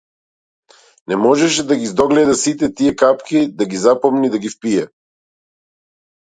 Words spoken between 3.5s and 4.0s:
да ги